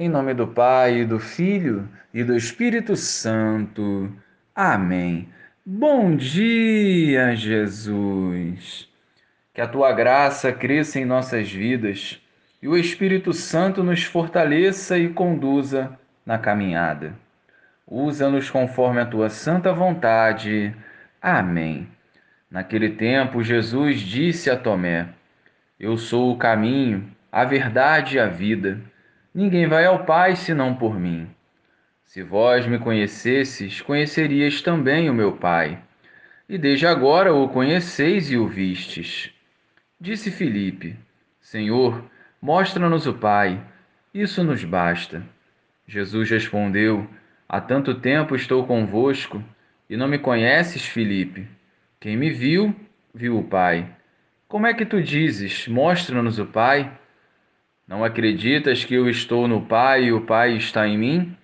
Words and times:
Em 0.00 0.08
nome 0.08 0.32
do 0.32 0.46
Pai, 0.46 1.04
do 1.04 1.18
Filho 1.18 1.88
e 2.14 2.22
do 2.22 2.36
Espírito 2.36 2.94
Santo. 2.94 4.08
Amém. 4.54 5.28
Bom 5.66 6.14
dia, 6.14 7.34
Jesus. 7.34 8.88
Que 9.52 9.60
a 9.60 9.66
tua 9.66 9.90
graça 9.90 10.52
cresça 10.52 11.00
em 11.00 11.04
nossas 11.04 11.50
vidas 11.50 12.22
e 12.62 12.68
o 12.68 12.76
Espírito 12.76 13.32
Santo 13.32 13.82
nos 13.82 14.04
fortaleça 14.04 14.96
e 14.96 15.08
conduza 15.08 15.98
na 16.24 16.38
caminhada. 16.38 17.12
Usa-nos 17.84 18.48
conforme 18.48 19.00
a 19.00 19.06
tua 19.06 19.28
santa 19.28 19.72
vontade. 19.72 20.72
Amém. 21.20 21.88
Naquele 22.48 22.90
tempo, 22.90 23.42
Jesus 23.42 23.98
disse 23.98 24.48
a 24.48 24.56
Tomé: 24.56 25.08
Eu 25.76 25.96
sou 25.96 26.32
o 26.32 26.38
caminho, 26.38 27.10
a 27.32 27.44
verdade 27.44 28.14
e 28.14 28.20
a 28.20 28.28
vida. 28.28 28.80
Ninguém 29.38 29.68
vai 29.68 29.84
ao 29.84 30.04
Pai 30.04 30.34
senão 30.34 30.74
por 30.74 30.98
mim. 30.98 31.30
Se 32.04 32.24
vós 32.24 32.66
me 32.66 32.76
conhecesses, 32.76 33.80
conhecerias 33.80 34.62
também 34.62 35.08
o 35.08 35.14
meu 35.14 35.30
Pai. 35.30 35.78
E 36.48 36.58
desde 36.58 36.88
agora 36.88 37.32
o 37.32 37.48
conheceis 37.48 38.32
e 38.32 38.36
o 38.36 38.48
vistes. 38.48 39.32
Disse 40.00 40.32
Filipe: 40.32 40.96
Senhor, 41.38 42.04
mostra-nos 42.42 43.06
o 43.06 43.14
Pai. 43.14 43.62
Isso 44.12 44.42
nos 44.42 44.64
basta. 44.64 45.22
Jesus 45.86 46.28
respondeu: 46.28 47.08
Há 47.48 47.60
tanto 47.60 47.94
tempo 47.94 48.34
estou 48.34 48.66
convosco 48.66 49.40
e 49.88 49.96
não 49.96 50.08
me 50.08 50.18
conheces, 50.18 50.84
Filipe. 50.84 51.46
Quem 52.00 52.16
me 52.16 52.30
viu, 52.30 52.74
viu 53.14 53.38
o 53.38 53.44
Pai. 53.44 53.88
Como 54.48 54.66
é 54.66 54.74
que 54.74 54.84
tu 54.84 55.00
dizes: 55.00 55.68
Mostra-nos 55.68 56.40
o 56.40 56.46
Pai? 56.46 56.92
Não 57.88 58.04
acreditas 58.04 58.84
que 58.84 58.94
eu 58.94 59.08
estou 59.08 59.48
no 59.48 59.62
Pai 59.62 60.04
e 60.04 60.12
o 60.12 60.20
Pai 60.20 60.52
está 60.58 60.86
em 60.86 60.98
mim? 60.98 61.34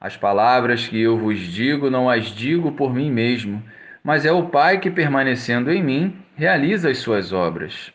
As 0.00 0.16
palavras 0.16 0.88
que 0.88 1.00
eu 1.00 1.16
vos 1.16 1.38
digo 1.38 1.88
não 1.88 2.10
as 2.10 2.24
digo 2.26 2.72
por 2.72 2.92
mim 2.92 3.08
mesmo, 3.08 3.62
mas 4.02 4.26
é 4.26 4.32
o 4.32 4.48
Pai 4.48 4.80
que, 4.80 4.90
permanecendo 4.90 5.70
em 5.70 5.80
mim, 5.80 6.16
realiza 6.34 6.90
as 6.90 6.98
suas 6.98 7.32
obras. 7.32 7.92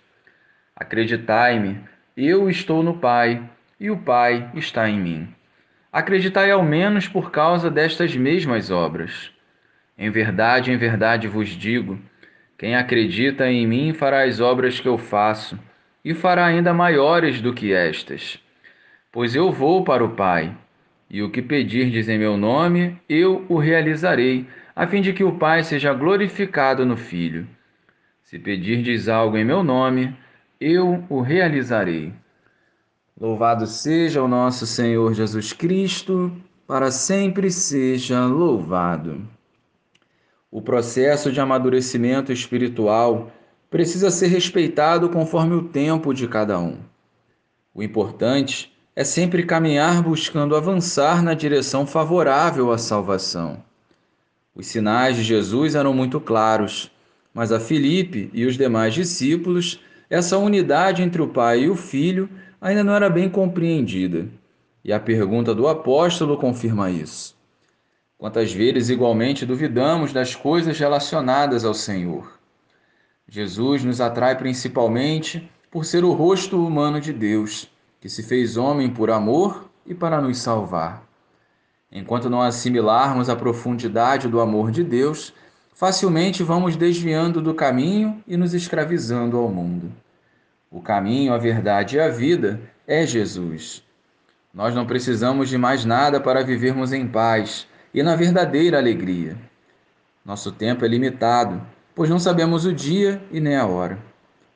Acreditai-me, 0.73 1.81
eu 2.15 2.49
estou 2.49 2.81
no 2.81 2.97
Pai 2.97 3.43
e 3.77 3.91
o 3.91 3.97
Pai 3.97 4.49
está 4.53 4.89
em 4.89 4.97
mim. 4.97 5.35
Acreditai 5.91 6.51
ao 6.51 6.63
menos 6.63 7.09
por 7.09 7.29
causa 7.29 7.69
destas 7.69 8.15
mesmas 8.15 8.71
obras. 8.71 9.33
Em 9.97 10.09
verdade, 10.09 10.71
em 10.71 10.77
verdade 10.77 11.27
vos 11.27 11.49
digo: 11.49 11.99
quem 12.57 12.73
acredita 12.73 13.51
em 13.51 13.67
mim 13.67 13.93
fará 13.93 14.23
as 14.23 14.39
obras 14.39 14.79
que 14.79 14.87
eu 14.87 14.97
faço 14.97 15.59
e 16.05 16.13
fará 16.13 16.45
ainda 16.45 16.71
maiores 16.71 17.41
do 17.41 17.51
que 17.51 17.73
estas. 17.73 18.39
Pois 19.11 19.35
eu 19.35 19.51
vou 19.51 19.83
para 19.83 20.05
o 20.05 20.15
Pai, 20.15 20.55
e 21.09 21.23
o 21.23 21.31
que 21.31 21.41
pedirdes 21.41 22.07
em 22.07 22.19
meu 22.19 22.37
nome, 22.37 23.01
eu 23.09 23.43
o 23.49 23.57
realizarei, 23.57 24.47
a 24.75 24.85
fim 24.85 25.01
de 25.01 25.13
que 25.13 25.23
o 25.23 25.39
Pai 25.39 25.63
seja 25.63 25.91
glorificado 25.93 26.85
no 26.85 26.95
Filho. 26.95 27.47
Se 28.23 28.37
pedirdes 28.37 29.09
algo 29.09 29.35
em 29.35 29.43
meu 29.43 29.63
nome, 29.63 30.15
eu 30.61 31.03
o 31.09 31.21
realizarei. 31.21 32.13
Louvado 33.19 33.65
seja 33.65 34.21
o 34.21 34.27
nosso 34.27 34.67
Senhor 34.67 35.13
Jesus 35.13 35.53
Cristo, 35.53 36.31
para 36.67 36.91
sempre 36.91 37.49
seja 37.49 38.25
louvado. 38.25 39.27
O 40.51 40.61
processo 40.61 41.31
de 41.31 41.39
amadurecimento 41.39 42.31
espiritual 42.31 43.31
precisa 43.75 44.09
ser 44.09 44.27
respeitado 44.27 45.09
conforme 45.09 45.53
o 45.53 45.63
tempo 45.63 46.13
de 46.13 46.29
cada 46.29 46.57
um. 46.57 46.77
O 47.73 47.83
importante 47.83 48.73
é 48.95 49.03
sempre 49.03 49.43
caminhar 49.43 50.01
buscando 50.01 50.55
avançar 50.55 51.21
na 51.21 51.33
direção 51.33 51.85
favorável 51.85 52.71
à 52.71 52.77
salvação. 52.77 53.61
Os 54.55 54.67
sinais 54.67 55.17
de 55.17 55.23
Jesus 55.23 55.75
eram 55.75 55.93
muito 55.93 56.21
claros, 56.21 56.89
mas 57.33 57.51
a 57.51 57.59
Filipe 57.59 58.29
e 58.31 58.45
os 58.45 58.55
demais 58.55 58.93
discípulos, 58.93 59.81
essa 60.09 60.37
unidade 60.37 61.03
entre 61.03 61.21
o 61.21 61.27
Pai 61.27 61.63
e 61.63 61.69
o 61.69 61.75
Filho 61.75 62.29
ainda 62.61 62.81
não 62.81 62.95
era 62.95 63.09
bem 63.09 63.29
compreendida. 63.29 64.25
E 64.85 64.93
a 64.93 65.01
pergunta 65.01 65.53
do 65.53 65.67
apóstolo 65.67 66.37
confirma 66.37 66.89
isso. 66.89 67.35
Quantas 68.17 68.53
vezes 68.53 68.89
igualmente 68.89 69.45
duvidamos 69.45 70.13
das 70.13 70.33
coisas 70.33 70.79
relacionadas 70.79 71.65
ao 71.65 71.73
Senhor? 71.73 72.35
Jesus 73.27 73.83
nos 73.83 73.99
atrai 73.99 74.37
principalmente 74.37 75.49
por 75.71 75.83
ser 75.83 76.03
o 76.03 76.13
rosto 76.13 76.63
humano 76.65 77.01
de 77.01 77.11
Deus, 77.11 77.69
que 77.99 78.07
se 78.07 78.21
fez 78.21 78.55
homem 78.55 78.89
por 78.89 79.09
amor 79.09 79.69
e 79.85 79.93
para 79.95 80.21
nos 80.21 80.37
salvar. 80.37 81.03
Enquanto 81.91 82.29
não 82.29 82.41
assimilarmos 82.41 83.29
a 83.29 83.35
profundidade 83.35 84.27
do 84.27 84.39
amor 84.39 84.69
de 84.69 84.83
Deus, 84.83 85.33
facilmente 85.73 86.43
vamos 86.43 86.75
desviando 86.75 87.41
do 87.41 87.53
caminho 87.53 88.23
e 88.27 88.37
nos 88.37 88.53
escravizando 88.53 89.37
ao 89.37 89.49
mundo. 89.49 89.91
O 90.69 90.81
caminho, 90.81 91.33
a 91.33 91.37
verdade 91.37 91.97
e 91.97 91.99
a 91.99 92.09
vida 92.09 92.61
é 92.85 93.05
Jesus. 93.05 93.83
Nós 94.53 94.75
não 94.75 94.85
precisamos 94.85 95.49
de 95.49 95.57
mais 95.57 95.83
nada 95.83 96.19
para 96.19 96.43
vivermos 96.43 96.93
em 96.93 97.07
paz 97.07 97.67
e 97.93 98.03
na 98.03 98.15
verdadeira 98.15 98.77
alegria. 98.77 99.35
Nosso 100.23 100.51
tempo 100.51 100.85
é 100.85 100.87
limitado 100.87 101.61
pois 101.95 102.09
não 102.09 102.19
sabemos 102.19 102.65
o 102.65 102.73
dia 102.73 103.21
e 103.31 103.39
nem 103.39 103.55
a 103.55 103.65
hora. 103.65 103.97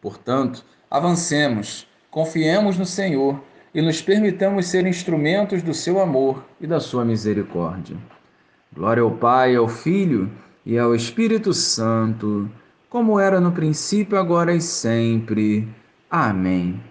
Portanto, 0.02 0.64
avancemos, 0.92 1.88
confiemos 2.12 2.78
no 2.78 2.86
Senhor 2.86 3.42
e 3.74 3.82
nos 3.82 4.02
permitamos 4.02 4.68
ser 4.68 4.86
instrumentos 4.86 5.64
do 5.64 5.74
seu 5.74 6.00
amor 6.02 6.44
e 6.60 6.68
da 6.68 6.80
sua 6.80 7.06
misericórdia. 7.06 7.98
Glória 8.74 9.02
ao 9.02 9.12
Pai, 9.12 9.56
ao 9.56 9.68
Filho 9.68 10.30
e 10.66 10.78
ao 10.78 10.94
Espírito 10.94 11.54
Santo, 11.54 12.50
como 12.90 13.20
era 13.20 13.40
no 13.40 13.52
princípio, 13.52 14.18
agora 14.18 14.54
e 14.54 14.62
sempre. 14.62 15.68
Amém. 16.10 16.89